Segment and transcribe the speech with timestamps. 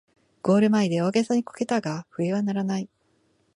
[0.41, 2.89] ゴール前で大げさにこけたが笛は鳴らない